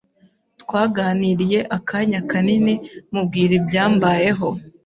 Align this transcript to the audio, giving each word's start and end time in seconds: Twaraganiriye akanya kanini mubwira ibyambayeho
Twaraganiriye 0.61 1.59
akanya 1.77 2.19
kanini 2.31 2.73
mubwira 3.11 3.51
ibyambayeho 3.59 4.49